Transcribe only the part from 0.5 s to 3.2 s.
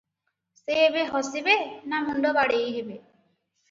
ସେ ଏବେ ହସିବେ, ନା ମୁଣ୍ଡ ବାଡେଇ ହେବେ?